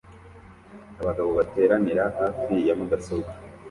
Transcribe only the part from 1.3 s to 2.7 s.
bateranira hafi